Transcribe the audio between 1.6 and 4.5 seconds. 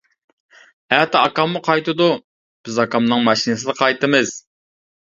قايتىدۇ، بىز ئاكامنىڭ ماشىنىسىدا قايتىمىز.